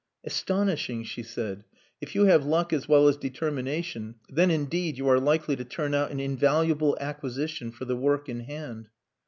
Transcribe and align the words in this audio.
"Astonishing," 0.23 1.03
she 1.03 1.21
said. 1.21 1.63
"If 2.01 2.15
you 2.15 2.25
have 2.25 2.43
luck 2.43 2.73
as 2.73 2.89
well 2.89 3.07
as 3.07 3.17
determination, 3.17 4.15
then 4.29 4.49
indeed 4.49 4.97
you 4.97 5.07
are 5.07 5.19
likely 5.19 5.55
to 5.55 5.63
turn 5.63 5.93
out 5.93 6.09
an 6.09 6.19
invaluable 6.19 6.97
acquisition 6.99 7.71
for 7.71 7.85
the 7.85 7.95
work 7.95 8.27
in 8.27 8.39
hand." 8.39 8.89